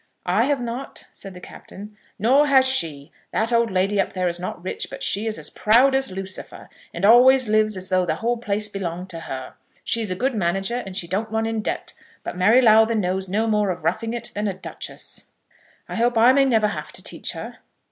"I 0.25 0.45
have 0.45 0.59
not," 0.63 1.03
said 1.11 1.35
the 1.35 1.39
Captain. 1.39 1.95
"Nor 2.17 2.47
has 2.47 2.65
she. 2.65 3.11
That 3.29 3.53
old 3.53 3.69
lady 3.69 4.01
up 4.01 4.13
there 4.13 4.27
is 4.27 4.39
not 4.39 4.63
rich, 4.63 4.87
but 4.89 5.03
she 5.03 5.27
is 5.27 5.37
as 5.37 5.51
proud 5.51 5.93
as 5.93 6.09
Lucifer, 6.11 6.69
and 6.91 7.05
always 7.05 7.47
lives 7.47 7.77
as 7.77 7.89
though 7.89 8.03
the 8.03 8.15
whole 8.15 8.37
place 8.37 8.67
belonged 8.67 9.09
to 9.11 9.19
her. 9.19 9.53
She's 9.83 10.09
a 10.09 10.15
good 10.15 10.33
manager, 10.33 10.81
and 10.83 10.97
she 10.97 11.07
don't 11.07 11.29
run 11.29 11.45
in 11.45 11.61
debt; 11.61 11.93
but 12.23 12.35
Mary 12.35 12.63
Lowther 12.63 12.95
knows 12.95 13.29
no 13.29 13.45
more 13.45 13.69
of 13.69 13.83
roughing 13.83 14.15
it 14.15 14.31
than 14.33 14.47
a 14.47 14.55
duchess." 14.55 15.27
"I 15.87 15.93
hope 15.97 16.17
I 16.17 16.33
may 16.33 16.45
never 16.45 16.69
have 16.69 16.91
to 16.93 17.03
teach 17.03 17.33
her." 17.33 17.59